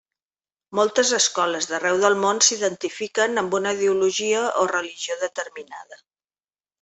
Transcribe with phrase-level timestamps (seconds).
[0.77, 6.01] Moltes escoles d'arreu del món s'identifiquen amb una ideologia o religió determinada.